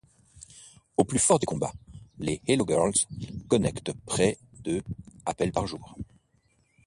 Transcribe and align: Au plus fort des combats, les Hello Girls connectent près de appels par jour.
Au 0.97 1.03
plus 1.05 1.19
fort 1.19 1.37
des 1.37 1.45
combats, 1.45 1.73
les 2.17 2.41
Hello 2.47 2.65
Girls 2.67 2.95
connectent 3.49 3.93
près 4.07 4.39
de 4.63 4.81
appels 5.27 5.51
par 5.51 5.67
jour. 5.67 5.95